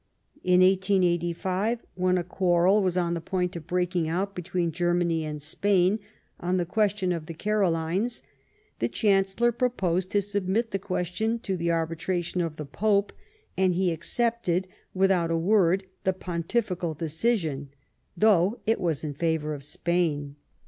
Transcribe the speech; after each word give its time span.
206 0.43 0.49
Last 0.49 0.61
Fights 0.61 0.89
In 0.95 0.99
1885, 1.03 1.85
when 1.93 2.17
a 2.17 2.23
quarrel 2.23 2.81
was 2.81 2.97
on 2.97 3.13
the 3.13 3.21
point 3.21 3.55
of 3.55 3.67
break 3.67 3.95
ing 3.95 4.09
out 4.09 4.33
between 4.33 4.71
Germany 4.71 5.23
and 5.23 5.39
Spain 5.39 5.99
on 6.39 6.57
the 6.57 6.65
ques 6.65 6.97
tion 6.97 7.11
of 7.11 7.27
the 7.27 7.35
Carolines, 7.35 8.23
the 8.79 8.89
Chancellor 8.89 9.51
proposed 9.51 10.09
to 10.09 10.19
submit 10.23 10.71
the 10.71 10.79
question 10.79 11.37
to 11.37 11.55
the 11.55 11.69
arbitration 11.69 12.41
of 12.41 12.55
the 12.55 12.65
Pope; 12.65 13.13
and 13.55 13.75
he 13.75 13.91
accepted 13.91 14.67
without 14.95 15.29
a 15.29 15.37
word 15.37 15.83
the 16.03 16.13
Pontifical 16.13 16.95
de 16.95 17.05
cision, 17.05 17.67
though 18.17 18.57
it 18.65 18.81
was 18.81 19.03
in 19.03 19.13
favour 19.13 19.53
of 19.53 19.63
Spain. 19.63 20.35